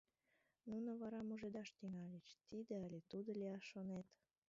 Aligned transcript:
Нуно 0.69 0.89
вара 1.01 1.19
мужедаш 1.27 1.69
тӱҥальыч: 1.77 2.27
тиде 2.49 2.75
але 2.85 2.99
тудо 3.11 3.29
лияш 3.39 3.63
шонет? 3.71 4.07